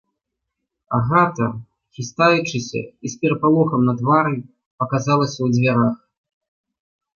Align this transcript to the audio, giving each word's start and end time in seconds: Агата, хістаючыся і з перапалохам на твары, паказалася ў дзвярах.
Агата, 0.99 1.47
хістаючыся 1.97 2.81
і 2.81 3.07
з 3.15 3.21
перапалохам 3.25 3.81
на 3.91 3.97
твары, 4.01 4.35
паказалася 4.83 5.37
ў 5.43 5.47
дзвярах. 5.59 5.95